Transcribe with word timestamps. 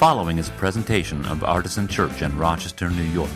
following 0.00 0.38
is 0.38 0.48
a 0.48 0.52
presentation 0.52 1.22
of 1.26 1.44
Artisan 1.44 1.86
Church 1.86 2.22
in 2.22 2.34
Rochester, 2.38 2.88
New 2.88 3.02
York. 3.02 3.28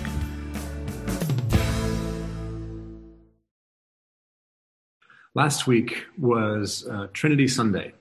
Last 5.35 5.66
week 5.66 6.06
was 6.19 6.87
uh, 6.90 7.08
Trinity 7.12 7.48
Sunday, 7.48 7.92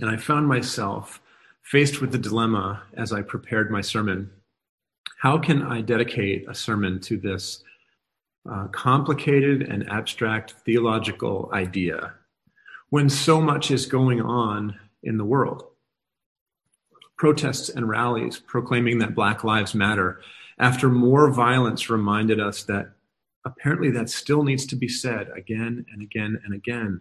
and 0.00 0.08
I 0.08 0.18
found 0.18 0.46
myself 0.46 1.20
faced 1.62 2.00
with 2.00 2.12
the 2.12 2.18
dilemma 2.18 2.84
as 2.96 3.12
I 3.12 3.22
prepared 3.22 3.72
my 3.72 3.80
sermon. 3.80 4.30
How 5.18 5.36
can 5.36 5.60
I 5.60 5.80
dedicate 5.80 6.48
a 6.48 6.54
sermon 6.54 7.00
to 7.00 7.16
this 7.16 7.64
uh, 8.48 8.68
complicated 8.68 9.62
and 9.62 9.90
abstract 9.90 10.52
theological 10.64 11.50
idea 11.52 12.14
when 12.90 13.10
so 13.10 13.40
much 13.40 13.72
is 13.72 13.86
going 13.86 14.20
on 14.20 14.78
in 15.02 15.18
the 15.18 15.24
world? 15.24 15.73
Protests 17.16 17.68
and 17.68 17.88
rallies 17.88 18.38
proclaiming 18.38 18.98
that 18.98 19.14
Black 19.14 19.44
Lives 19.44 19.74
Matter, 19.74 20.20
after 20.58 20.88
more 20.88 21.30
violence 21.30 21.88
reminded 21.88 22.40
us 22.40 22.64
that 22.64 22.92
apparently 23.44 23.90
that 23.90 24.10
still 24.10 24.42
needs 24.42 24.66
to 24.66 24.76
be 24.76 24.88
said 24.88 25.28
again 25.36 25.84
and 25.92 26.02
again 26.02 26.40
and 26.44 26.54
again. 26.54 27.00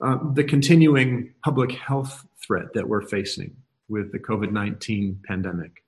Uh, 0.00 0.18
the 0.32 0.44
continuing 0.44 1.34
public 1.42 1.72
health 1.72 2.24
threat 2.40 2.72
that 2.74 2.88
we're 2.88 3.06
facing 3.06 3.56
with 3.88 4.12
the 4.12 4.18
COVID 4.18 4.52
19 4.52 5.20
pandemic, 5.26 5.82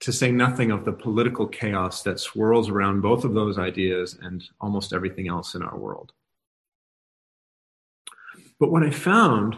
to 0.00 0.12
say 0.12 0.30
nothing 0.30 0.70
of 0.70 0.84
the 0.84 0.92
political 0.92 1.46
chaos 1.46 2.02
that 2.02 2.20
swirls 2.20 2.68
around 2.68 3.00
both 3.00 3.24
of 3.24 3.34
those 3.34 3.58
ideas 3.58 4.18
and 4.20 4.44
almost 4.60 4.92
everything 4.92 5.28
else 5.28 5.54
in 5.54 5.62
our 5.62 5.76
world. 5.76 6.12
But 8.60 8.70
what 8.70 8.84
I 8.84 8.90
found 8.90 9.56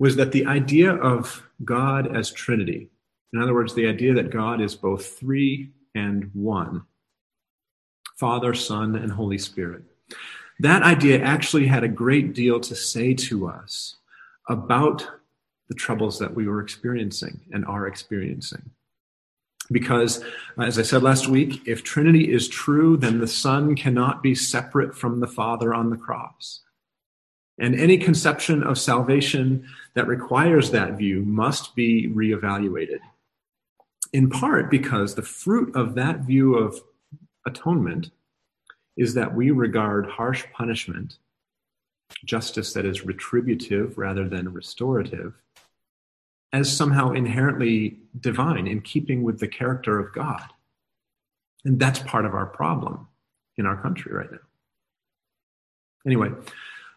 was 0.00 0.16
that 0.16 0.32
the 0.32 0.46
idea 0.46 0.92
of 0.94 1.46
God 1.62 2.16
as 2.16 2.32
Trinity, 2.32 2.88
in 3.32 3.40
other 3.40 3.54
words, 3.54 3.74
the 3.74 3.86
idea 3.86 4.14
that 4.14 4.30
God 4.30 4.60
is 4.60 4.74
both 4.74 5.06
three 5.06 5.70
and 5.94 6.30
one, 6.32 6.82
Father, 8.16 8.54
Son, 8.54 8.96
and 8.96 9.12
Holy 9.12 9.38
Spirit. 9.38 9.82
That 10.58 10.82
idea 10.82 11.20
actually 11.20 11.66
had 11.66 11.84
a 11.84 11.88
great 11.88 12.34
deal 12.34 12.58
to 12.60 12.74
say 12.74 13.14
to 13.14 13.46
us 13.46 13.96
about 14.48 15.06
the 15.68 15.74
troubles 15.74 16.18
that 16.18 16.34
we 16.34 16.48
were 16.48 16.60
experiencing 16.62 17.40
and 17.52 17.64
are 17.66 17.86
experiencing. 17.86 18.70
Because, 19.70 20.24
as 20.58 20.78
I 20.78 20.82
said 20.82 21.02
last 21.02 21.28
week, 21.28 21.60
if 21.66 21.84
Trinity 21.84 22.32
is 22.32 22.48
true, 22.48 22.96
then 22.96 23.20
the 23.20 23.28
Son 23.28 23.76
cannot 23.76 24.22
be 24.22 24.34
separate 24.34 24.96
from 24.96 25.20
the 25.20 25.28
Father 25.28 25.72
on 25.74 25.90
the 25.90 25.96
cross. 25.96 26.62
And 27.60 27.78
any 27.78 27.98
conception 27.98 28.62
of 28.62 28.78
salvation 28.78 29.68
that 29.94 30.06
requires 30.06 30.70
that 30.70 30.96
view 30.96 31.22
must 31.26 31.76
be 31.76 32.08
reevaluated. 32.08 33.00
In 34.14 34.30
part 34.30 34.70
because 34.70 35.14
the 35.14 35.22
fruit 35.22 35.76
of 35.76 35.94
that 35.94 36.20
view 36.20 36.56
of 36.56 36.80
atonement 37.46 38.10
is 38.96 39.12
that 39.14 39.34
we 39.34 39.50
regard 39.50 40.06
harsh 40.06 40.44
punishment, 40.54 41.18
justice 42.24 42.72
that 42.72 42.86
is 42.86 43.04
retributive 43.04 43.98
rather 43.98 44.26
than 44.26 44.54
restorative, 44.54 45.34
as 46.54 46.74
somehow 46.74 47.12
inherently 47.12 47.98
divine 48.18 48.66
in 48.66 48.80
keeping 48.80 49.22
with 49.22 49.38
the 49.38 49.46
character 49.46 49.98
of 49.98 50.12
God. 50.14 50.48
And 51.66 51.78
that's 51.78 51.98
part 52.00 52.24
of 52.24 52.34
our 52.34 52.46
problem 52.46 53.06
in 53.58 53.66
our 53.66 53.80
country 53.80 54.12
right 54.14 54.32
now. 54.32 54.38
Anyway, 56.06 56.30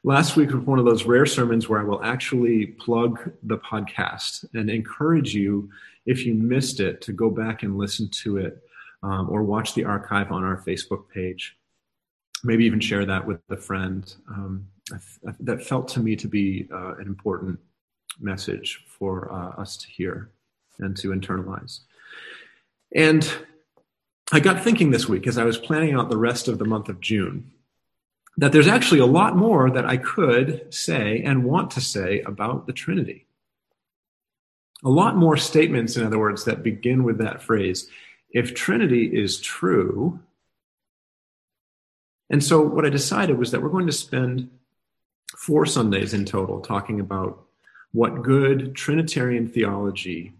last 0.03 0.35
week 0.35 0.51
was 0.51 0.65
one 0.65 0.79
of 0.79 0.85
those 0.85 1.05
rare 1.05 1.25
sermons 1.25 1.67
where 1.67 1.79
I 1.79 1.83
will 1.83 2.03
actually 2.03 2.67
plug 2.67 3.31
the 3.43 3.57
podcast 3.57 4.45
and 4.53 4.69
encourage 4.69 5.33
you, 5.33 5.69
if 6.05 6.25
you 6.25 6.33
missed 6.33 6.79
it, 6.79 7.01
to 7.01 7.13
go 7.13 7.29
back 7.29 7.63
and 7.63 7.77
listen 7.77 8.09
to 8.23 8.37
it 8.37 8.61
um, 9.01 9.29
or 9.29 9.43
watch 9.43 9.73
the 9.73 9.85
archive 9.85 10.31
on 10.31 10.43
our 10.43 10.57
Facebook 10.57 11.09
page. 11.09 11.57
Maybe 12.43 12.65
even 12.65 12.79
share 12.79 13.05
that 13.05 13.25
with 13.25 13.39
a 13.49 13.57
friend. 13.57 14.13
Um, 14.27 14.67
that 15.39 15.63
felt 15.63 15.87
to 15.89 16.01
me 16.01 16.15
to 16.17 16.27
be 16.27 16.67
uh, 16.71 16.95
an 16.95 17.07
important 17.07 17.57
message 18.19 18.83
for 18.87 19.31
uh, 19.31 19.61
us 19.61 19.77
to 19.77 19.87
hear 19.87 20.29
and 20.79 20.95
to 20.97 21.09
internalize. 21.09 21.79
And 22.93 23.31
I 24.33 24.41
got 24.41 24.61
thinking 24.61 24.91
this 24.91 25.07
week 25.07 25.25
as 25.25 25.37
I 25.37 25.45
was 25.45 25.57
planning 25.57 25.93
out 25.93 26.09
the 26.09 26.17
rest 26.17 26.49
of 26.49 26.59
the 26.59 26.65
month 26.65 26.89
of 26.89 26.99
June 26.99 27.52
that 28.37 28.51
there's 28.51 28.67
actually 28.67 28.99
a 28.99 29.05
lot 29.05 29.35
more 29.35 29.69
that 29.69 29.85
I 29.85 29.97
could 29.97 30.73
say 30.73 31.21
and 31.23 31.43
want 31.43 31.71
to 31.71 31.81
say 31.81 32.21
about 32.21 32.65
the 32.65 32.73
Trinity. 32.73 33.25
A 34.83 34.89
lot 34.89 35.15
more 35.15 35.37
statements, 35.37 35.95
in 35.95 36.05
other 36.05 36.19
words, 36.19 36.43
that 36.45 36.63
begin 36.63 37.03
with 37.03 37.19
that 37.19 37.41
phrase 37.41 37.89
if 38.31 38.53
Trinity 38.53 39.05
is 39.05 39.39
true. 39.39 40.19
And 42.29 42.43
so, 42.43 42.61
what 42.61 42.85
I 42.85 42.89
decided 42.89 43.37
was 43.37 43.51
that 43.51 43.61
we're 43.61 43.69
going 43.69 43.87
to 43.87 43.93
spend 43.93 44.49
four 45.37 45.65
Sundays 45.65 46.13
in 46.13 46.25
total 46.25 46.59
talking 46.59 46.99
about 46.99 47.45
what 47.91 48.23
good 48.23 48.75
Trinitarian 48.75 49.47
theology 49.47 50.33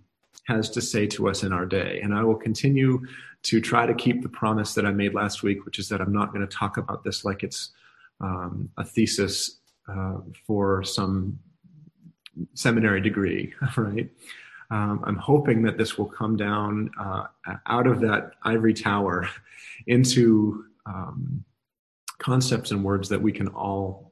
has 0.46 0.70
to 0.72 0.82
say 0.82 1.08
to 1.08 1.30
us 1.30 1.44
in 1.44 1.54
our 1.54 1.66
day. 1.66 2.02
And 2.02 2.14
I 2.14 2.24
will 2.24 2.36
continue 2.36 3.06
to 3.44 3.62
try 3.62 3.86
to 3.86 3.94
keep 3.94 4.22
the 4.22 4.30
promise 4.30 4.74
that 4.74 4.86
I 4.86 4.92
made 4.92 5.14
last 5.14 5.44
week, 5.44 5.66
which 5.66 5.80
is 5.80 5.90
that 5.90 6.02
I'm 6.02 6.12
not 6.12 6.34
going 6.34 6.46
to 6.46 6.56
talk 6.56 6.78
about 6.78 7.04
this 7.04 7.24
like 7.24 7.44
it's 7.44 7.72
um, 8.24 8.70
a 8.78 8.84
thesis 8.84 9.60
uh, 9.88 10.18
for 10.48 10.84
some 10.84 11.38
seminary 12.54 13.02
degree, 13.02 13.54
right? 13.78 14.10
Um, 14.72 15.04
I'm 15.06 15.18
hoping 15.18 15.62
that 15.64 15.78
this 15.78 15.98
will 15.98 16.08
come 16.08 16.36
down 16.36 16.90
uh, 17.00 17.26
out 17.68 17.86
of 17.86 18.00
that 18.02 18.32
ivory 18.44 18.74
tower 18.74 19.30
into 19.88 20.66
um, 20.86 21.44
concepts 22.18 22.72
and 22.72 22.84
words 22.84 23.10
that 23.10 23.22
we 23.22 23.32
can 23.32 23.50
all 23.50 24.12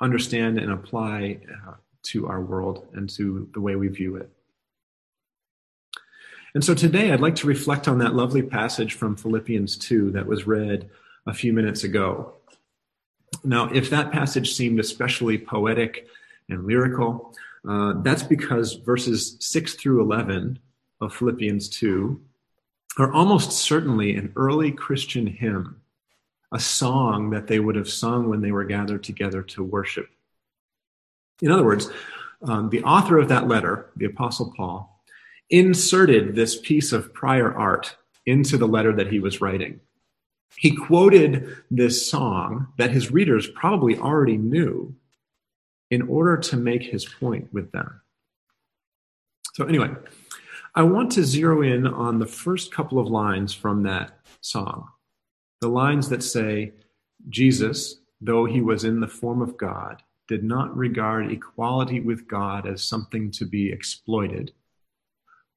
understand 0.00 0.58
and 0.58 0.70
apply 0.70 1.40
uh, 1.66 1.72
to 2.02 2.26
our 2.28 2.40
world 2.40 2.86
and 2.94 3.08
to 3.10 3.48
the 3.52 3.60
way 3.60 3.76
we 3.76 3.88
view 3.88 4.16
it. 4.16 4.30
And 6.54 6.64
so 6.64 6.74
today 6.74 7.12
I'd 7.12 7.20
like 7.20 7.36
to 7.36 7.46
reflect 7.46 7.88
on 7.88 7.98
that 7.98 8.14
lovely 8.14 8.42
passage 8.42 8.94
from 8.94 9.16
Philippians 9.16 9.76
2 9.78 10.10
that 10.12 10.26
was 10.26 10.46
read 10.46 10.90
a 11.26 11.34
few 11.34 11.52
minutes 11.52 11.84
ago. 11.84 12.34
Now, 13.44 13.70
if 13.72 13.90
that 13.90 14.12
passage 14.12 14.54
seemed 14.54 14.80
especially 14.80 15.38
poetic 15.38 16.06
and 16.48 16.64
lyrical, 16.64 17.34
uh, 17.68 17.94
that's 18.02 18.22
because 18.22 18.74
verses 18.74 19.36
6 19.40 19.74
through 19.74 20.00
11 20.02 20.58
of 21.00 21.14
Philippians 21.14 21.68
2 21.68 22.20
are 22.98 23.12
almost 23.12 23.52
certainly 23.52 24.14
an 24.16 24.32
early 24.36 24.72
Christian 24.72 25.26
hymn, 25.26 25.80
a 26.52 26.58
song 26.58 27.30
that 27.30 27.46
they 27.46 27.60
would 27.60 27.76
have 27.76 27.88
sung 27.88 28.28
when 28.28 28.40
they 28.40 28.52
were 28.52 28.64
gathered 28.64 29.04
together 29.04 29.42
to 29.42 29.62
worship 29.62 30.08
in 31.42 31.50
other 31.50 31.64
words, 31.64 31.90
um, 32.42 32.70
the 32.70 32.82
author 32.82 33.18
of 33.18 33.28
that 33.28 33.48
letter, 33.48 33.90
the 33.96 34.06
Apostle 34.06 34.52
Paul, 34.56 35.02
inserted 35.48 36.34
this 36.34 36.58
piece 36.58 36.92
of 36.92 37.12
prior 37.12 37.52
art 37.52 37.96
into 38.26 38.56
the 38.56 38.68
letter 38.68 38.92
that 38.94 39.10
he 39.10 39.18
was 39.18 39.40
writing. 39.40 39.80
He 40.56 40.76
quoted 40.76 41.56
this 41.70 42.10
song 42.10 42.68
that 42.76 42.90
his 42.90 43.10
readers 43.10 43.46
probably 43.46 43.96
already 43.96 44.36
knew 44.36 44.94
in 45.90 46.02
order 46.02 46.36
to 46.36 46.56
make 46.56 46.82
his 46.82 47.04
point 47.04 47.52
with 47.52 47.72
them. 47.72 48.00
So, 49.54 49.64
anyway, 49.64 49.90
I 50.74 50.82
want 50.82 51.12
to 51.12 51.24
zero 51.24 51.62
in 51.62 51.86
on 51.86 52.18
the 52.18 52.26
first 52.26 52.72
couple 52.72 52.98
of 52.98 53.08
lines 53.08 53.52
from 53.52 53.82
that 53.84 54.20
song. 54.40 54.88
The 55.60 55.68
lines 55.68 56.08
that 56.10 56.22
say, 56.22 56.72
Jesus, 57.28 57.96
though 58.20 58.44
he 58.44 58.60
was 58.60 58.84
in 58.84 59.00
the 59.00 59.08
form 59.08 59.42
of 59.42 59.56
God, 59.56 60.02
did 60.28 60.44
not 60.44 60.76
regard 60.76 61.32
equality 61.32 62.00
with 62.00 62.28
God 62.28 62.66
as 62.66 62.84
something 62.84 63.30
to 63.32 63.44
be 63.44 63.72
exploited, 63.72 64.52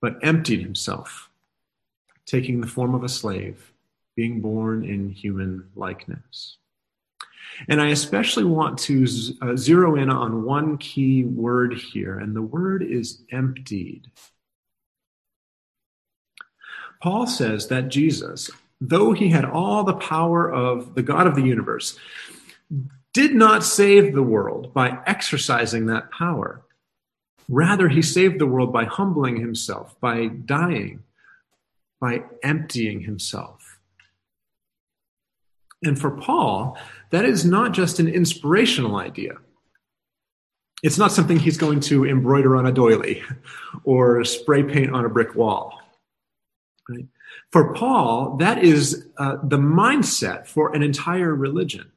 but 0.01 0.18
emptied 0.24 0.62
himself, 0.62 1.30
taking 2.25 2.60
the 2.60 2.68
form 2.68 2.96
of 2.96 3.04
a 3.04 3.10
slave, 3.10 3.73
being 4.15 4.42
born 4.42 4.86
in 4.86 5.10
human 5.10 5.69
likeness. 5.75 6.57
And 7.68 7.81
I 7.81 7.88
especially 7.88 8.45
want 8.45 8.80
to 8.80 9.06
uh, 9.42 9.56
zero 9.56 9.95
in 9.95 10.10
on 10.10 10.44
one 10.44 10.77
key 10.77 11.24
word 11.24 11.74
here, 11.74 12.18
and 12.18 12.36
the 12.36 12.42
word 12.42 12.83
is 12.83 13.21
emptied. 13.31 14.10
Paul 17.01 17.27
says 17.27 17.68
that 17.68 17.89
Jesus, 17.89 18.50
though 18.80 19.12
he 19.12 19.30
had 19.30 19.45
all 19.45 19.83
the 19.83 19.94
power 19.94 20.50
of 20.50 20.95
the 20.95 21.04
God 21.04 21.27
of 21.27 21.36
the 21.36 21.44
universe, 21.44 21.98
did 23.13 23.36
not 23.36 23.63
save 23.63 24.13
the 24.13 24.24
world 24.24 24.74
by 24.74 24.98
exercising 25.06 25.86
that 25.88 26.10
power. 26.12 26.62
Rather, 27.50 27.89
he 27.89 28.01
saved 28.01 28.39
the 28.39 28.48
world 28.48 28.71
by 28.71 28.86
humbling 28.86 29.39
himself, 29.39 30.00
by 30.00 30.27
dying, 30.27 31.04
by 32.00 32.24
emptying 32.42 33.01
himself. 33.01 33.62
And 35.83 36.00
for 36.00 36.12
Paul, 36.12 36.77
that 37.12 37.25
is 37.25 37.45
not 37.45 37.74
just 37.74 38.00
an 38.00 38.07
inspirational 38.07 38.95
idea. 38.95 39.33
It's 40.81 40.97
not 40.97 41.12
something 41.12 41.39
he's 41.39 41.57
going 41.57 41.80
to 41.81 42.06
embroider 42.06 42.57
on 42.57 42.65
a 42.65 42.71
doily 42.71 43.24
or 43.83 44.24
spray 44.25 44.63
paint 44.63 44.94
on 44.94 45.06
a 45.06 45.09
brick 45.09 45.35
wall. 45.35 45.80
Right? 46.89 47.06
For 47.51 47.74
Paul, 47.74 48.38
that 48.38 48.63
is 48.63 49.07
uh, 49.18 49.38
the 49.44 49.57
mindset 49.57 50.47
for 50.47 50.75
an 50.75 50.83
entire 50.83 51.33
religion. 51.33 51.91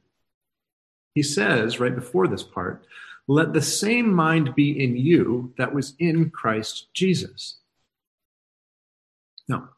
He 1.15 1.23
says 1.23 1.79
right 1.79 1.95
before 1.95 2.27
this 2.27 2.43
part, 2.43 2.85
let 3.27 3.51
the 3.51 3.61
same 3.61 4.13
mind 4.13 4.55
be 4.55 4.81
in 4.81 4.95
you 4.95 5.53
that 5.57 5.73
was 5.73 5.95
in 5.99 6.29
Christ 6.29 6.87
Jesus. 6.93 7.57
Now, 9.49 9.69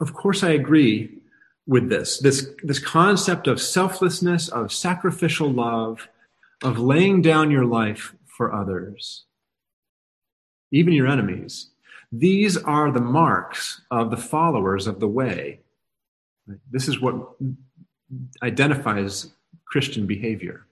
of 0.00 0.14
course, 0.14 0.42
I 0.42 0.50
agree 0.50 1.18
with 1.66 1.88
this. 1.88 2.18
This, 2.18 2.48
this 2.62 2.78
concept 2.78 3.46
of 3.46 3.60
selflessness, 3.60 4.48
of 4.48 4.72
sacrificial 4.72 5.50
love, 5.50 6.08
of 6.62 6.78
laying 6.78 7.22
down 7.22 7.50
your 7.50 7.64
life 7.64 8.14
for 8.26 8.54
others, 8.54 9.24
even 10.70 10.92
your 10.92 11.06
enemies. 11.06 11.70
These 12.12 12.56
are 12.56 12.92
the 12.92 13.00
marks 13.00 13.82
of 13.90 14.10
the 14.10 14.16
followers 14.16 14.86
of 14.86 15.00
the 15.00 15.08
way. 15.08 15.60
This 16.70 16.88
is 16.88 17.00
what 17.00 17.16
identifies 18.42 19.32
Christian 19.66 20.06
behavior. 20.06 20.66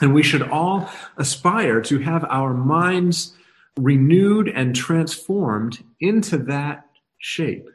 And 0.00 0.14
we 0.14 0.22
should 0.22 0.42
all 0.42 0.90
aspire 1.16 1.80
to 1.82 1.98
have 1.98 2.24
our 2.24 2.54
minds 2.54 3.34
renewed 3.76 4.48
and 4.48 4.74
transformed 4.74 5.82
into 6.00 6.38
that 6.38 6.86
shape. 7.18 7.68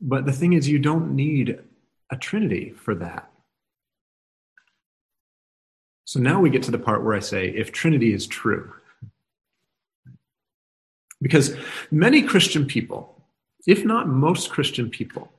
But 0.00 0.26
the 0.26 0.32
thing 0.32 0.52
is, 0.52 0.68
you 0.68 0.78
don't 0.78 1.14
need 1.14 1.58
a 2.10 2.16
trinity 2.16 2.72
for 2.76 2.94
that. 2.96 3.30
So 6.04 6.20
now 6.20 6.40
we 6.40 6.50
get 6.50 6.62
to 6.64 6.70
the 6.70 6.78
part 6.78 7.04
where 7.04 7.16
I 7.16 7.20
say, 7.20 7.48
if 7.48 7.72
Trinity 7.72 8.12
is 8.12 8.26
true. 8.28 8.72
Because 11.20 11.56
many 11.90 12.22
Christian 12.22 12.64
people, 12.64 13.24
if 13.66 13.84
not 13.84 14.06
most 14.06 14.50
Christian 14.50 14.88
people, 14.88 15.32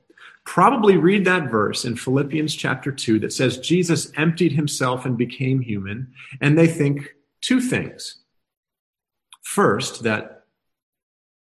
probably 0.44 0.96
read 0.98 1.24
that 1.24 1.50
verse 1.50 1.86
in 1.86 1.96
Philippians 1.96 2.54
chapter 2.54 2.92
2 2.92 3.18
that 3.20 3.32
says 3.32 3.58
Jesus 3.58 4.12
emptied 4.16 4.52
himself 4.52 5.06
and 5.06 5.16
became 5.16 5.60
human, 5.60 6.12
and 6.40 6.58
they 6.58 6.66
think 6.66 7.14
two 7.40 7.60
things. 7.60 8.16
First, 9.42 10.02
that 10.02 10.44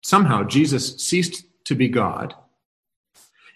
somehow 0.02 0.44
Jesus 0.44 0.96
ceased 1.02 1.44
to 1.64 1.75
be 1.75 1.88
God. 1.88 2.34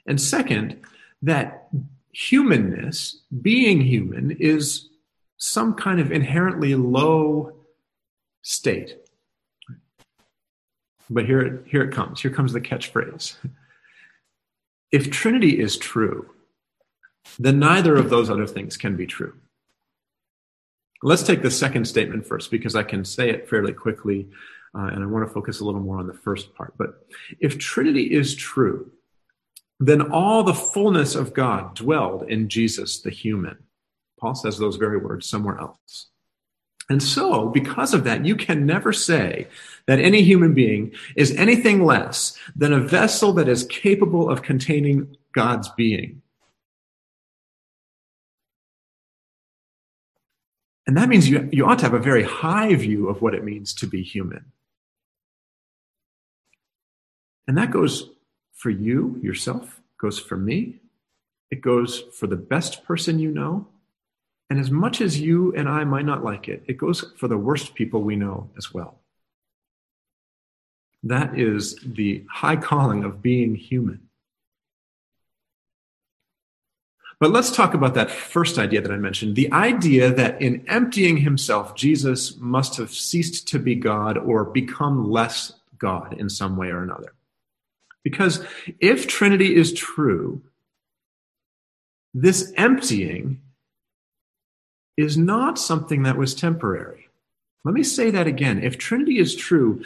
And 0.07 0.21
second, 0.21 0.81
that 1.23 1.69
humanness, 2.13 3.21
being 3.41 3.81
human, 3.81 4.33
is 4.33 4.89
some 5.37 5.75
kind 5.75 6.01
of 6.01 6.13
inherently 6.13 6.75
low 6.75 7.53
state. 8.43 8.97
But 11.09 11.27
here, 11.27 11.63
here 11.67 11.83
it 11.83 11.93
comes. 11.93 12.21
Here 12.21 12.31
comes 12.31 12.53
the 12.53 12.61
catchphrase. 12.61 13.37
If 14.91 15.11
Trinity 15.11 15.59
is 15.59 15.77
true, 15.77 16.31
then 17.39 17.59
neither 17.59 17.97
of 17.97 18.11
those 18.11 18.31
other 18.31 18.47
things 18.47 18.77
can 18.77 18.97
be 18.97 19.07
true. 19.07 19.35
Let's 21.03 21.23
take 21.23 21.43
the 21.43 21.51
second 21.51 21.87
statement 21.87 22.27
first 22.27 22.51
because 22.51 22.77
I 22.77 22.83
can 22.83 23.05
say 23.05 23.31
it 23.31 23.49
fairly 23.49 23.73
quickly 23.73 24.29
uh, 24.75 24.87
and 24.87 25.03
I 25.03 25.07
want 25.07 25.27
to 25.27 25.33
focus 25.33 25.61
a 25.61 25.65
little 25.65 25.81
more 25.81 25.99
on 25.99 26.07
the 26.07 26.15
first 26.15 26.55
part. 26.55 26.75
But 26.79 27.07
if 27.41 27.59
Trinity 27.59 28.05
is 28.05 28.35
true, 28.35 28.91
then 29.81 30.13
all 30.13 30.43
the 30.43 30.55
fullness 30.55 31.15
of 31.15 31.35
God 31.35 31.75
dwelled 31.75 32.31
in 32.31 32.49
Jesus 32.49 33.01
the 33.01 33.11
human. 33.11 33.59
Paul 34.21 34.35
says 34.35 34.59
those 34.59 34.77
very 34.77 34.99
words 34.99 35.29
somewhere 35.29 35.59
else. 35.59 36.09
And 36.89 37.03
so, 37.03 37.49
because 37.49 37.95
of 37.95 38.05
that, 38.05 38.27
you 38.27 38.37
can 38.37 38.67
never 38.67 38.93
say 38.93 39.47
that 39.87 39.99
any 39.99 40.23
human 40.23 40.53
being 40.53 40.93
is 41.17 41.35
anything 41.37 41.85
less 41.85 42.39
than 42.55 42.73
a 42.73 42.81
vessel 42.81 43.33
that 43.35 43.49
is 43.49 43.65
capable 43.65 44.29
of 44.29 44.43
containing 44.43 45.17
God's 45.33 45.69
being. 45.71 46.23
And 50.87 50.97
that 50.97 51.09
means 51.09 51.29
you, 51.29 51.49
you 51.53 51.65
ought 51.65 51.79
to 51.79 51.85
have 51.85 51.95
a 51.95 51.99
very 51.99 52.25
high 52.25 52.75
view 52.75 53.09
of 53.09 53.23
what 53.23 53.35
it 53.35 53.45
means 53.45 53.73
to 53.75 53.87
be 53.87 54.03
human. 54.03 54.47
And 57.47 57.57
that 57.57 57.71
goes 57.71 58.11
for 58.63 58.71
you, 58.71 59.19
yourself, 59.21 59.81
goes 59.99 60.21
for 60.21 60.37
me. 60.37 60.77
It 61.51 61.61
goes 61.61 62.05
for 62.15 62.29
the 62.29 62.37
best 62.37 62.85
person 62.85 63.19
you 63.19 63.33
know, 63.33 63.67
and 64.49 64.61
as 64.61 64.71
much 64.71 65.01
as 65.01 65.21
you 65.21 65.53
and 65.57 65.69
I 65.69 65.83
might 65.83 66.05
not 66.05 66.23
like 66.23 66.49
it, 66.49 66.63
it 66.69 66.79
goes 66.79 67.13
for 67.17 67.27
the 67.27 67.37
worst 67.37 67.75
people 67.75 68.03
we 68.03 68.15
know 68.15 68.51
as 68.57 68.73
well. 68.73 69.01
That 71.03 71.37
is 71.37 71.77
the 71.85 72.25
high 72.31 72.57
calling 72.57 73.03
of 73.03 73.21
being 73.21 73.57
human. 73.57 74.09
But 77.19 77.33
let's 77.33 77.51
talk 77.51 77.75
about 77.75 77.95
that 77.95 78.11
first 78.11 78.59
idea 78.59 78.81
that 78.81 78.93
I 78.93 78.97
mentioned 78.97 79.35
the 79.35 79.53
idea 79.53 80.13
that 80.13 80.41
in 80.41 80.65
emptying 80.69 81.17
himself, 81.17 81.75
Jesus 81.75 82.37
must 82.37 82.77
have 82.77 82.93
ceased 82.93 83.49
to 83.49 83.59
be 83.59 83.75
God 83.75 84.17
or 84.17 84.45
become 84.45 85.11
less 85.11 85.53
God 85.79 86.15
in 86.17 86.29
some 86.29 86.57
way 86.57 86.69
or 86.69 86.83
another. 86.83 87.13
Because 88.05 88.45
if 88.81 89.07
Trinity 89.07 89.55
is 89.55 89.73
true, 89.73 90.43
this 92.15 92.53
emptying 92.57 93.41
is 94.97 95.17
not 95.17 95.59
something 95.59 96.03
that 96.03 96.17
was 96.17 96.35
temporary. 96.35 97.09
Let 97.65 97.75
me 97.75 97.83
say 97.83 98.11
that 98.11 98.27
again. 98.27 98.63
If 98.63 98.77
Trinity 98.77 99.19
is 99.19 99.35
true, 99.35 99.85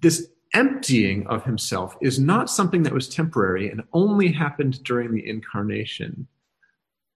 this 0.00 0.28
emptying 0.54 1.26
of 1.26 1.44
himself 1.44 1.96
is 2.00 2.18
not 2.18 2.50
something 2.50 2.82
that 2.82 2.94
was 2.94 3.08
temporary 3.08 3.70
and 3.70 3.82
only 3.92 4.32
happened 4.32 4.82
during 4.82 5.12
the 5.12 5.28
incarnation. 5.28 6.26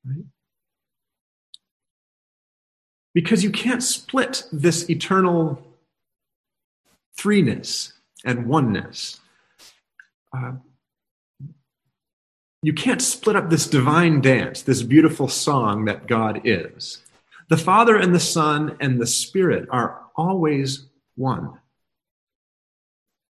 Right? 0.06 0.24
Because 3.12 3.42
you 3.42 3.50
can't 3.50 3.82
split 3.82 4.44
this 4.52 4.88
eternal 4.90 5.62
threeness 7.18 7.92
and 8.24 8.46
oneness. 8.46 9.20
Uh, 10.34 10.52
you 12.62 12.72
can't 12.72 13.02
split 13.02 13.36
up 13.36 13.50
this 13.50 13.66
divine 13.66 14.20
dance, 14.20 14.62
this 14.62 14.82
beautiful 14.82 15.28
song 15.28 15.84
that 15.84 16.06
God 16.06 16.40
is. 16.44 17.02
The 17.48 17.58
Father 17.58 17.96
and 17.96 18.14
the 18.14 18.20
Son 18.20 18.76
and 18.80 18.98
the 18.98 19.06
Spirit 19.06 19.68
are 19.70 20.00
always 20.16 20.86
one. 21.14 21.58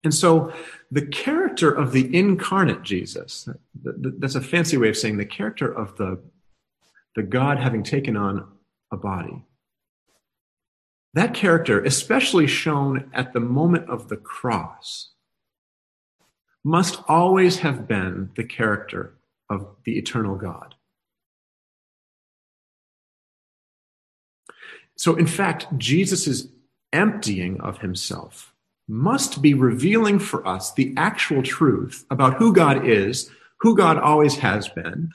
And 0.04 0.14
so 0.14 0.52
the 0.92 1.06
character 1.06 1.72
of 1.72 1.92
the 1.92 2.14
incarnate 2.14 2.84
Jesus, 2.84 3.48
that's 3.84 4.36
a 4.36 4.42
fancy 4.42 4.78
way 4.78 4.90
of 4.90 4.98
saying 4.98 5.18
the 5.18 5.26
character 5.26 5.72
of 5.72 5.96
the, 5.98 6.20
the 7.16 7.24
God 7.24 7.58
having 7.58 7.84
taken 7.84 8.18
on 8.18 8.48
a 8.92 8.98
body. 8.98 9.46
That 11.14 11.34
character, 11.34 11.84
especially 11.84 12.48
shown 12.48 13.12
at 13.14 13.34
the 13.34 13.40
moment 13.40 13.90
of 13.90 14.10
the 14.10 14.18
cross, 14.18 15.12
must 16.64 17.02
always 17.08 17.60
have 17.60 17.88
been 17.88 18.30
the 18.36 18.44
character 18.44 19.14
of 19.50 19.68
the 19.84 19.98
eternal 19.98 20.36
God. 20.36 20.76
So, 24.96 25.16
in 25.16 25.26
fact, 25.26 25.66
Jesus' 25.78 26.48
emptying 26.94 27.60
of 27.62 27.80
himself 27.80 28.54
must 28.88 29.42
be 29.42 29.54
revealing 29.54 30.20
for 30.20 30.46
us 30.48 30.74
the 30.74 30.94
actual 30.98 31.42
truth 31.42 32.06
about 32.12 32.36
who 32.36 32.54
God 32.54 32.86
is, 32.88 33.32
who 33.62 33.76
God 33.76 33.98
always 33.98 34.38
has 34.38 34.68
been, 34.68 35.12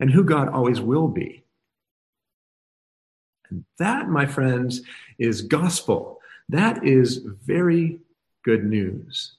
and 0.00 0.10
who 0.10 0.24
God 0.24 0.48
always 0.48 0.80
will 0.80 1.08
be. 1.08 1.44
And 3.50 3.64
that, 3.78 4.08
my 4.08 4.24
friends, 4.24 4.82
is 5.18 5.42
gospel. 5.42 6.20
That 6.48 6.86
is 6.86 7.18
very 7.18 7.98
good 8.44 8.64
news. 8.64 9.36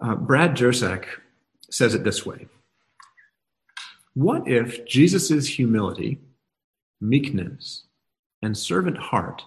Uh, 0.00 0.14
Brad 0.14 0.56
Jersak 0.56 1.06
says 1.70 1.94
it 1.94 2.04
this 2.04 2.24
way 2.26 2.46
What 4.14 4.46
if 4.48 4.86
Jesus' 4.86 5.46
humility 5.46 6.20
meekness, 7.00 7.84
and 8.42 8.56
servant 8.56 8.96
heart 8.96 9.42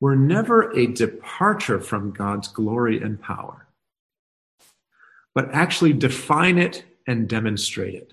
were 0.00 0.16
never 0.16 0.70
a 0.72 0.86
departure 0.86 1.80
from 1.80 2.12
God's 2.12 2.48
glory 2.48 3.00
and 3.00 3.20
power, 3.20 3.66
but 5.34 5.48
actually 5.52 5.92
define 5.92 6.58
it 6.58 6.84
and 7.06 7.28
demonstrate 7.28 7.94
it. 7.94 8.12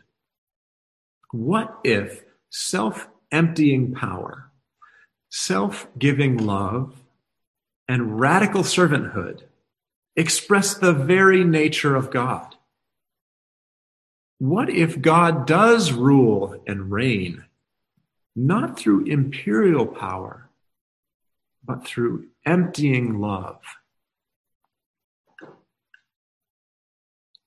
What 1.32 1.80
if 1.84 2.24
self 2.50 3.08
emptying 3.32 3.94
power, 3.94 4.52
self 5.30 5.88
giving 5.98 6.38
love, 6.38 6.96
and 7.88 8.20
radical 8.20 8.64
servanthood 8.64 9.42
express 10.16 10.74
the 10.74 10.94
very 10.94 11.44
nature 11.44 11.96
of 11.96 12.12
God? 12.12 12.56
What 14.40 14.70
if 14.70 15.02
God 15.02 15.48
does 15.48 15.92
rule 15.92 16.62
and 16.68 16.92
reign 16.92 17.46
not 18.36 18.80
through 18.80 19.06
imperial 19.06 19.86
power, 19.86 20.50
but 21.64 21.86
through 21.86 22.28
emptying 22.46 23.20
love. 23.20 23.62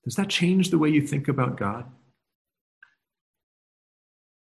Does 0.05 0.15
that 0.15 0.29
change 0.29 0.71
the 0.71 0.79
way 0.79 0.89
you 0.89 1.05
think 1.05 1.27
about 1.27 1.57
God? 1.57 1.87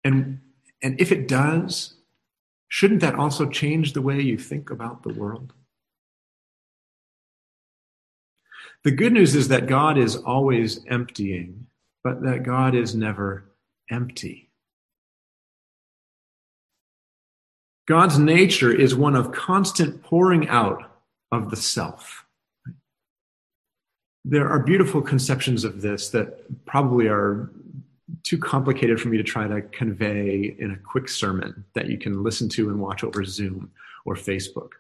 And, 0.05 0.41
and 0.83 1.01
if 1.01 1.13
it 1.13 1.29
does, 1.29 1.95
shouldn't 2.67 3.01
that 3.01 3.15
also 3.15 3.49
change 3.49 3.93
the 3.93 4.03
way 4.03 4.21
you 4.21 4.37
think 4.37 4.71
about 4.71 5.05
the 5.05 5.15
world? 5.15 5.53
The 8.85 8.91
good 8.91 9.13
news 9.13 9.35
is 9.37 9.49
that 9.49 9.67
God 9.67 9.97
is 9.97 10.17
always 10.17 10.85
emptying, 10.89 11.67
but 12.03 12.23
that 12.23 12.43
God 12.43 12.75
is 12.75 12.95
never 12.95 13.45
empty. 13.91 14.51
God's 17.87 18.19
nature 18.19 18.73
is 18.73 18.95
one 18.95 19.15
of 19.15 19.33
constant 19.33 20.03
pouring 20.03 20.49
out 20.49 20.91
of 21.31 21.51
the 21.51 21.57
self. 21.57 22.25
There 24.25 24.49
are 24.49 24.61
beautiful 24.61 25.03
conceptions 25.03 25.65
of 25.65 25.81
this 25.81 26.11
that 26.11 26.65
probably 26.65 27.09
are 27.09 27.51
too 28.23 28.39
complicated 28.39 29.01
for 29.01 29.09
me 29.09 29.17
to 29.17 29.25
try 29.25 29.49
to 29.49 29.63
convey 29.63 30.55
in 30.59 30.73
a 30.73 30.77
quick 30.77 31.09
sermon 31.09 31.65
that 31.75 31.89
you 31.89 31.99
can 31.99 32.23
listen 32.23 32.49
to 32.51 32.69
and 32.69 32.81
watch 32.81 33.03
over 33.03 33.25
Zoom 33.25 33.71
or 34.05 34.15
Facebook. 34.15 34.71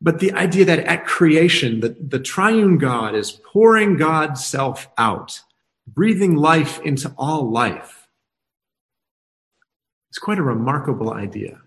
But 0.00 0.20
the 0.20 0.32
idea 0.32 0.64
that 0.64 0.80
at 0.80 1.06
creation, 1.06 1.80
the, 1.80 1.96
the 2.00 2.20
triune 2.20 2.78
God 2.78 3.14
is 3.14 3.32
pouring 3.32 3.96
God's 3.96 4.44
self 4.44 4.88
out, 4.96 5.40
breathing 5.86 6.36
life 6.36 6.80
into 6.82 7.12
all 7.18 7.50
life. 7.50 8.08
It's 10.10 10.18
quite 10.18 10.38
a 10.38 10.42
remarkable 10.42 11.12
idea 11.12 11.60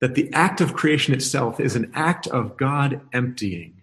that 0.00 0.14
the 0.14 0.30
act 0.32 0.60
of 0.60 0.74
creation 0.74 1.14
itself 1.14 1.58
is 1.58 1.76
an 1.76 1.90
act 1.94 2.26
of 2.26 2.56
God 2.56 3.00
emptying. 3.12 3.82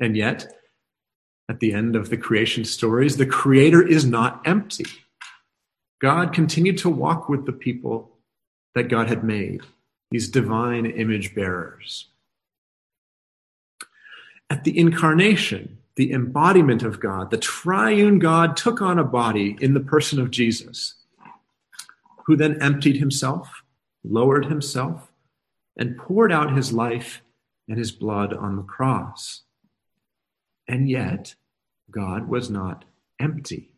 And 0.00 0.16
yet, 0.16 0.46
at 1.48 1.60
the 1.60 1.72
end 1.72 1.96
of 1.96 2.10
the 2.10 2.16
creation 2.16 2.64
stories, 2.64 3.16
the 3.16 3.26
Creator 3.26 3.86
is 3.86 4.04
not 4.04 4.42
empty. 4.44 4.86
God 6.00 6.32
continued 6.32 6.78
to 6.78 6.90
walk 6.90 7.28
with 7.28 7.46
the 7.46 7.52
people 7.52 8.18
that 8.74 8.88
God 8.88 9.08
had 9.08 9.24
made, 9.24 9.62
these 10.10 10.28
divine 10.28 10.86
image 10.86 11.34
bearers. 11.34 12.08
At 14.50 14.64
the 14.64 14.78
incarnation, 14.78 15.78
the 15.96 16.12
embodiment 16.12 16.82
of 16.82 17.00
God, 17.00 17.30
the 17.30 17.36
triune 17.36 18.18
God 18.18 18.56
took 18.56 18.80
on 18.80 18.98
a 18.98 19.04
body 19.04 19.58
in 19.60 19.74
the 19.74 19.80
person 19.80 20.20
of 20.20 20.30
Jesus, 20.30 20.94
who 22.24 22.36
then 22.36 22.62
emptied 22.62 22.96
himself, 22.96 23.62
lowered 24.04 24.46
himself, 24.46 25.10
and 25.76 25.98
poured 25.98 26.32
out 26.32 26.56
his 26.56 26.72
life 26.72 27.20
and 27.68 27.78
his 27.78 27.92
blood 27.92 28.32
on 28.32 28.56
the 28.56 28.62
cross. 28.62 29.42
And 30.66 30.88
yet, 30.88 31.34
God 31.90 32.28
was 32.28 32.48
not 32.48 32.84
empty. 33.18 33.70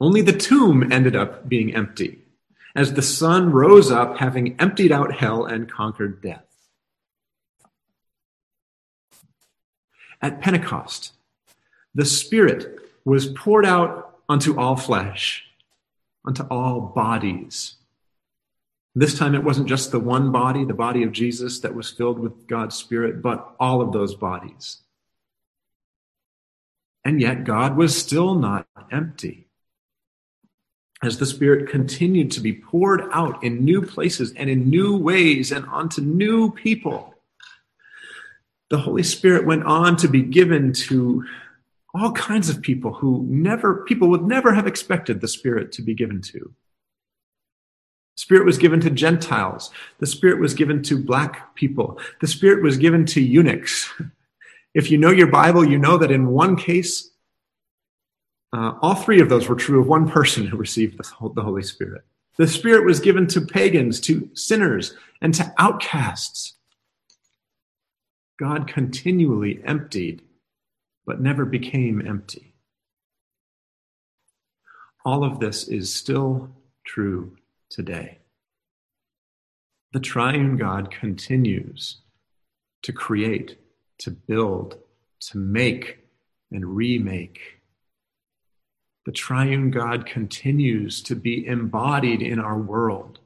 Only 0.00 0.20
the 0.20 0.36
tomb 0.36 0.92
ended 0.92 1.16
up 1.16 1.48
being 1.48 1.74
empty, 1.74 2.22
as 2.76 2.92
the 2.92 3.02
sun 3.02 3.50
rose 3.50 3.90
up, 3.90 4.18
having 4.18 4.60
emptied 4.60 4.92
out 4.92 5.14
hell 5.14 5.46
and 5.46 5.70
conquered 5.70 6.20
death. 6.20 6.44
At 10.20 10.42
Pentecost, 10.42 11.12
the 11.94 12.04
Spirit 12.04 12.78
was 13.04 13.26
poured 13.26 13.64
out 13.64 14.18
onto 14.28 14.58
all 14.58 14.76
flesh, 14.76 15.44
onto 16.24 16.42
all 16.50 16.80
bodies. 16.80 17.76
This 18.94 19.18
time 19.18 19.34
it 19.34 19.44
wasn't 19.44 19.68
just 19.68 19.90
the 19.90 20.00
one 20.00 20.30
body, 20.30 20.64
the 20.64 20.74
body 20.74 21.02
of 21.02 21.12
Jesus, 21.12 21.60
that 21.60 21.74
was 21.74 21.90
filled 21.90 22.18
with 22.18 22.46
God's 22.46 22.76
Spirit, 22.76 23.22
but 23.22 23.54
all 23.58 23.80
of 23.80 23.92
those 23.92 24.14
bodies. 24.14 24.82
And 27.04 27.20
yet 27.20 27.44
God 27.44 27.76
was 27.76 27.96
still 27.96 28.34
not 28.34 28.66
empty. 28.90 29.45
As 31.02 31.18
the 31.18 31.26
Spirit 31.26 31.68
continued 31.68 32.30
to 32.32 32.40
be 32.40 32.54
poured 32.54 33.02
out 33.12 33.42
in 33.44 33.64
new 33.64 33.82
places 33.82 34.32
and 34.32 34.48
in 34.48 34.70
new 34.70 34.96
ways 34.96 35.52
and 35.52 35.66
onto 35.66 36.00
new 36.00 36.50
people, 36.52 37.14
the 38.70 38.78
Holy 38.78 39.02
Spirit 39.02 39.46
went 39.46 39.64
on 39.64 39.96
to 39.98 40.08
be 40.08 40.22
given 40.22 40.72
to 40.72 41.24
all 41.94 42.12
kinds 42.12 42.48
of 42.48 42.62
people 42.62 42.94
who 42.94 43.26
never, 43.28 43.84
people 43.84 44.08
would 44.08 44.22
never 44.22 44.52
have 44.52 44.66
expected 44.66 45.20
the 45.20 45.28
Spirit 45.28 45.72
to 45.72 45.82
be 45.82 45.94
given 45.94 46.20
to. 46.22 46.52
Spirit 48.16 48.46
was 48.46 48.58
given 48.58 48.80
to 48.80 48.90
Gentiles. 48.90 49.70
The 49.98 50.06
Spirit 50.06 50.40
was 50.40 50.54
given 50.54 50.82
to 50.84 50.98
black 50.98 51.54
people. 51.54 51.98
The 52.20 52.26
Spirit 52.26 52.62
was 52.62 52.78
given 52.78 53.04
to 53.06 53.20
eunuchs. 53.20 53.92
If 54.74 54.90
you 54.90 54.98
know 54.98 55.10
your 55.10 55.28
Bible, 55.28 55.64
you 55.64 55.78
know 55.78 55.96
that 55.96 56.10
in 56.10 56.28
one 56.28 56.54
case, 56.54 57.10
uh, 58.52 58.72
all 58.80 58.94
three 58.94 59.20
of 59.20 59.28
those 59.28 59.48
were 59.48 59.56
true 59.56 59.80
of 59.80 59.86
one 59.86 60.08
person 60.08 60.46
who 60.46 60.56
received 60.56 60.98
the 60.98 61.42
Holy 61.42 61.62
Spirit. 61.62 62.02
The 62.38 62.46
Spirit 62.46 62.84
was 62.84 63.00
given 63.00 63.26
to 63.28 63.40
pagans, 63.40 64.00
to 64.00 64.30
sinners, 64.34 64.94
and 65.20 65.34
to 65.34 65.54
outcasts. 65.58 66.54
God 68.38 68.68
continually 68.68 69.62
emptied, 69.64 70.22
but 71.06 71.20
never 71.20 71.44
became 71.44 72.06
empty. 72.06 72.54
All 75.04 75.24
of 75.24 75.40
this 75.40 75.68
is 75.68 75.94
still 75.94 76.50
true 76.84 77.36
today. 77.70 78.18
The 79.92 80.00
triune 80.00 80.56
God 80.56 80.90
continues 80.90 81.98
to 82.82 82.92
create 82.92 83.58
to 83.98 84.10
build, 84.10 84.78
to 85.20 85.38
make, 85.38 85.98
and 86.50 86.76
remake. 86.76 87.55
The 89.06 89.12
triune 89.12 89.70
God 89.70 90.04
continues 90.04 91.00
to 91.04 91.14
be 91.14 91.46
embodied 91.46 92.20
in 92.20 92.40
our 92.40 92.58
world, 92.58 93.20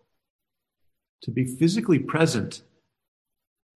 to 1.22 1.30
be 1.30 1.46
physically 1.46 1.98
present 1.98 2.62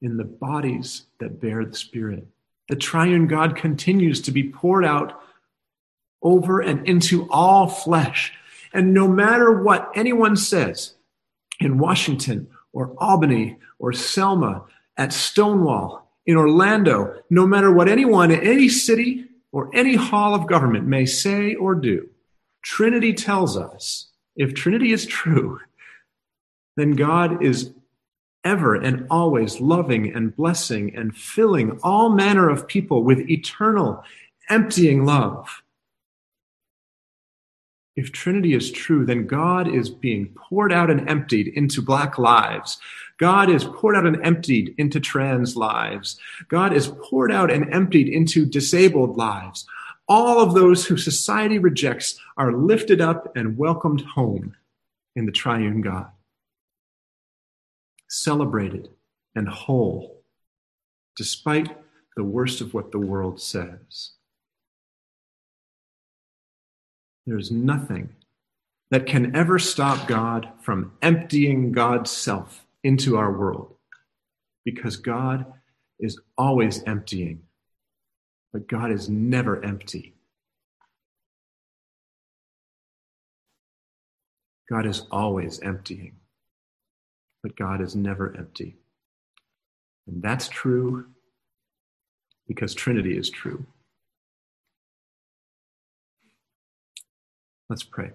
in 0.03 0.19
the 0.19 0.25
bodies 0.25 1.07
that 1.19 1.41
bear 1.41 1.65
the 1.65 1.75
Spirit. 1.75 2.27
The 2.69 2.77
triune 2.77 3.27
God 3.27 3.57
continues 3.57 4.21
to 4.23 4.33
be 4.33 4.51
poured 4.51 4.85
out 4.85 5.19
over 6.23 6.61
and 6.61 6.87
into 6.87 7.27
all 7.31 7.69
flesh. 7.69 8.35
And 8.75 8.93
no 8.93 9.09
matter 9.09 9.63
what 9.63 9.91
anyone 9.95 10.37
says 10.37 10.95
in 11.59 11.79
Washington 11.79 12.49
or 12.75 12.95
Albany 12.99 13.57
or 13.79 13.95
Selma, 13.95 14.65
at 14.97 15.13
Stonewall, 15.13 16.13
in 16.27 16.37
Orlando, 16.37 17.23
no 17.31 17.47
matter 17.47 17.73
what 17.73 17.89
anyone 17.89 18.31
in 18.31 18.41
any 18.41 18.69
city 18.69 19.27
or 19.55 19.71
any 19.73 19.95
hall 19.95 20.35
of 20.35 20.49
government 20.49 20.85
may 20.85 21.07
say 21.07 21.55
or 21.55 21.77
do, 21.77 22.09
Trinity 22.63 23.15
tells 23.15 23.57
us 23.57 24.09
if 24.35 24.53
Trinity 24.53 24.91
is 24.91 25.07
true, 25.07 25.61
then 26.77 26.97
God 26.97 27.41
is 27.41 27.73
ever 28.43 28.75
and 28.75 29.07
always 29.11 29.61
loving 29.61 30.13
and 30.13 30.35
blessing 30.35 30.93
and 30.97 31.17
filling 31.17 31.79
all 31.85 32.11
manner 32.11 32.51
of 32.51 32.67
people 32.67 33.05
with 33.05 33.31
eternal, 33.31 34.03
emptying 34.51 35.05
love. 35.05 35.63
If 37.97 38.11
Trinity 38.11 38.55
is 38.55 38.73
true, 38.73 39.07
then 39.07 39.27
God 39.27 39.69
is 39.69 39.89
being 39.89 40.35
poured 40.35 40.73
out 40.73 40.91
and 40.91 41.09
emptied 41.09 41.49
into 41.49 41.81
black 41.81 42.19
lives. 42.19 42.79
God 43.19 43.49
is 43.49 43.65
poured 43.65 43.97
out 43.97 44.07
and 44.07 44.25
emptied 44.25 44.75
into 44.79 44.99
trans 44.99 45.55
lives. 45.55 46.19
God 46.49 46.73
is 46.73 46.93
poured 47.03 47.31
out 47.31 47.53
and 47.53 47.73
emptied 47.73 48.09
into 48.09 48.47
disabled 48.47 49.17
lives. 49.17 49.65
All 50.09 50.41
of 50.41 50.55
those 50.55 50.85
who 50.85 50.97
society 50.97 51.59
rejects 51.59 52.19
are 52.37 52.53
lifted 52.53 53.01
up 53.01 53.37
and 53.37 53.57
welcomed 53.57 54.03
home 54.03 54.57
in 55.15 55.25
the 55.25 55.33
triune 55.33 55.81
God. 55.81 56.11
Celebrated 58.09 58.89
and 59.37 59.49
whole, 59.49 60.21
despite 61.17 61.77
the 62.17 62.25
worst 62.25 62.61
of 62.61 62.75
what 62.75 62.91
the 62.91 62.99
world 62.99 63.41
says. 63.41 64.11
There's 67.27 67.51
nothing 67.51 68.11
that 68.91 69.07
can 69.07 69.35
ever 69.35 69.59
stop 69.59 70.07
God 70.07 70.49
from 70.61 70.93
emptying 71.01 71.73
God's 71.73 72.11
self 72.11 72.67
into 72.83 73.17
our 73.17 73.33
world 73.33 73.75
because 74.65 74.97
God 74.97 75.47
is 75.99 76.21
always 76.37 76.83
emptying, 76.85 77.43
but 78.53 78.69
God 78.69 78.91
is 78.91 79.09
never 79.09 79.65
empty. 79.65 80.15
God 84.69 84.87
is 84.87 85.07
always 85.11 85.61
emptying, 85.61 86.17
but 87.43 87.57
God 87.57 87.81
is 87.81 87.95
never 87.95 88.35
empty. 88.37 88.77
And 90.07 90.23
that's 90.23 90.49
true 90.49 91.07
because 92.49 92.75
Trinity 92.75 93.17
is 93.17 93.31
true. 93.31 93.67
Let's 97.71 97.83
pray. 97.83 98.11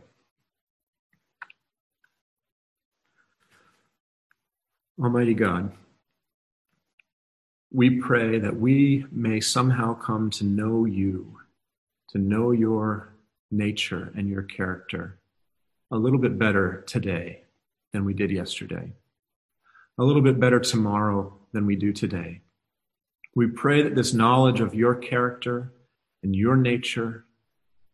Almighty 5.02 5.34
God, 5.34 5.72
we 7.72 8.00
pray 8.00 8.38
that 8.40 8.56
we 8.56 9.06
may 9.12 9.40
somehow 9.40 9.96
come 9.96 10.30
to 10.32 10.44
know 10.44 10.86
you, 10.86 11.40
to 12.10 12.18
know 12.20 12.52
your 12.52 13.14
nature 13.50 14.12
and 14.16 14.30
your 14.30 14.44
character 14.44 15.18
a 15.92 15.98
little 15.98 16.20
bit 16.20 16.38
better 16.38 16.84
today 16.86 17.42
than 17.92 18.06
we 18.06 18.14
did 18.14 18.30
yesterday, 18.30 18.92
a 19.98 20.04
little 20.04 20.22
bit 20.22 20.40
better 20.40 20.60
tomorrow 20.60 21.34
than 21.54 21.66
we 21.66 21.76
do 21.76 21.92
today. 21.92 22.42
We 23.36 23.48
pray 23.48 23.82
that 23.82 23.96
this 23.96 24.14
knowledge 24.14 24.60
of 24.60 24.76
your 24.76 24.96
character 24.96 25.74
and 26.22 26.36
your 26.36 26.56
nature 26.56 27.26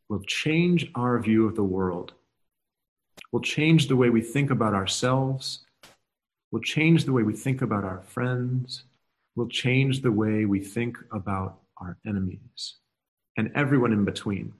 will 0.09 0.21
change 0.21 0.91
our 0.95 1.19
view 1.19 1.47
of 1.47 1.55
the 1.55 1.63
world, 1.63 2.13
will 3.31 3.41
change 3.41 3.87
the 3.87 3.95
way 3.95 4.09
we 4.09 4.21
think 4.21 4.51
about 4.51 4.73
ourselves, 4.73 5.65
will 6.51 6.61
change 6.61 7.05
the 7.05 7.13
way 7.13 7.23
we 7.23 7.33
think 7.33 7.61
about 7.61 7.83
our 7.83 8.01
friends, 8.01 8.83
will 9.35 9.47
change 9.47 10.01
the 10.01 10.11
way 10.11 10.45
we 10.45 10.59
think 10.59 10.97
about 11.11 11.59
our 11.77 11.97
enemies 12.05 12.75
and 13.37 13.51
everyone 13.55 13.91
in 13.91 14.05
between. 14.05 14.53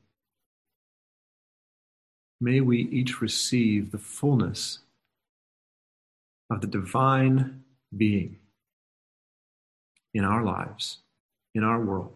May 2.41 2.59
we 2.59 2.79
each 2.89 3.21
receive 3.21 3.91
the 3.91 3.97
fullness 3.97 4.79
of 6.49 6.61
the 6.61 6.67
divine 6.67 7.63
being 7.95 8.37
in 10.13 10.25
our 10.25 10.43
lives, 10.43 10.99
in 11.53 11.63
our 11.63 11.79
world. 11.79 12.13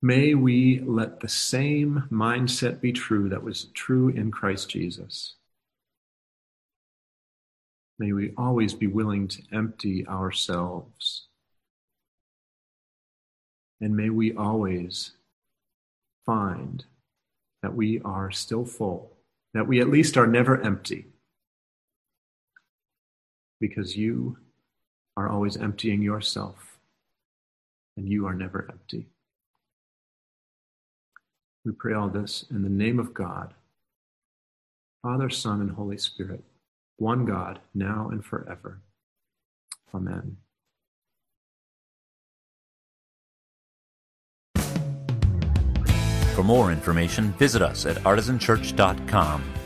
May 0.00 0.34
we 0.34 0.80
let 0.80 1.18
the 1.20 1.28
same 1.28 2.04
mindset 2.10 2.80
be 2.80 2.92
true 2.92 3.28
that 3.30 3.42
was 3.42 3.64
true 3.74 4.08
in 4.08 4.30
Christ 4.30 4.70
Jesus. 4.70 5.34
May 7.98 8.12
we 8.12 8.32
always 8.36 8.74
be 8.74 8.86
willing 8.86 9.26
to 9.26 9.42
empty 9.52 10.06
ourselves. 10.06 11.26
And 13.80 13.96
may 13.96 14.10
we 14.10 14.32
always 14.34 15.12
find 16.24 16.84
that 17.62 17.74
we 17.74 18.00
are 18.04 18.30
still 18.30 18.64
full, 18.64 19.16
that 19.52 19.66
we 19.66 19.80
at 19.80 19.90
least 19.90 20.16
are 20.16 20.28
never 20.28 20.60
empty, 20.62 21.06
because 23.60 23.96
you 23.96 24.38
are 25.16 25.28
always 25.28 25.56
emptying 25.56 26.02
yourself, 26.02 26.78
and 27.96 28.08
you 28.08 28.26
are 28.26 28.34
never 28.34 28.68
empty. 28.70 29.08
We 31.68 31.74
pray 31.74 31.92
all 31.92 32.08
this 32.08 32.46
in 32.50 32.62
the 32.62 32.70
name 32.70 32.98
of 32.98 33.12
God, 33.12 33.52
Father, 35.02 35.28
Son, 35.28 35.60
and 35.60 35.72
Holy 35.72 35.98
Spirit, 35.98 36.42
one 36.96 37.26
God, 37.26 37.58
now 37.74 38.08
and 38.10 38.24
forever. 38.24 38.80
Amen. 39.94 40.38
For 46.34 46.42
more 46.42 46.72
information, 46.72 47.32
visit 47.32 47.60
us 47.60 47.84
at 47.84 47.98
artisanchurch.com 47.98 49.57